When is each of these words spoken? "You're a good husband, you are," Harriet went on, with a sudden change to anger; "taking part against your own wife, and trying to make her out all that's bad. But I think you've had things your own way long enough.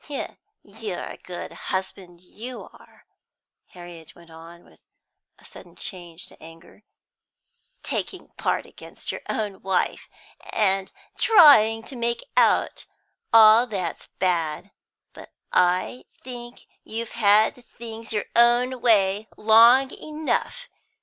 "You're 0.63 1.03
a 1.03 1.17
good 1.21 1.51
husband, 1.53 2.21
you 2.21 2.63
are," 2.73 3.05
Harriet 3.67 4.15
went 4.15 4.31
on, 4.31 4.63
with 4.63 4.79
a 5.37 5.45
sudden 5.45 5.75
change 5.75 6.25
to 6.25 6.41
anger; 6.41 6.81
"taking 7.83 8.29
part 8.29 8.65
against 8.65 9.11
your 9.11 9.21
own 9.29 9.61
wife, 9.61 10.09
and 10.53 10.91
trying 11.19 11.83
to 11.83 11.95
make 11.95 12.21
her 12.35 12.41
out 12.43 12.85
all 13.31 13.67
that's 13.67 14.07
bad. 14.17 14.71
But 15.13 15.33
I 15.53 16.05
think 16.09 16.65
you've 16.83 17.11
had 17.11 17.63
things 17.77 18.11
your 18.11 18.25
own 18.35 18.81
way 18.81 19.27
long 19.37 19.91
enough. 19.91 20.67